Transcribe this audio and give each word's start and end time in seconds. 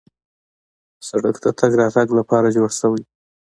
سړک 1.07 1.35
د 1.41 1.45
تګ 1.59 1.71
راتګ 1.81 2.07
لپاره 2.19 2.47
جوړ 2.57 2.69
شوی. 2.79 3.03